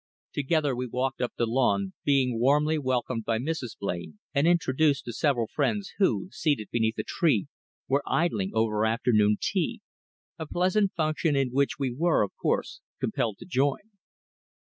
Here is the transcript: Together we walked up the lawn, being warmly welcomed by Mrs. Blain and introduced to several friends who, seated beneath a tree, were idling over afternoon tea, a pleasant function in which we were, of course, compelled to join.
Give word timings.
Together 0.33 0.75
we 0.75 0.87
walked 0.87 1.21
up 1.21 1.33
the 1.37 1.45
lawn, 1.45 1.93
being 2.03 2.39
warmly 2.39 2.79
welcomed 2.79 3.23
by 3.23 3.37
Mrs. 3.37 3.77
Blain 3.77 4.17
and 4.33 4.47
introduced 4.47 5.05
to 5.05 5.13
several 5.13 5.45
friends 5.45 5.93
who, 5.99 6.27
seated 6.31 6.69
beneath 6.71 6.97
a 6.97 7.03
tree, 7.03 7.45
were 7.87 8.01
idling 8.07 8.49
over 8.55 8.83
afternoon 8.83 9.37
tea, 9.39 9.79
a 10.39 10.47
pleasant 10.47 10.91
function 10.95 11.35
in 11.35 11.49
which 11.49 11.77
we 11.77 11.93
were, 11.95 12.23
of 12.23 12.31
course, 12.41 12.81
compelled 12.99 13.37
to 13.37 13.45
join. 13.45 13.91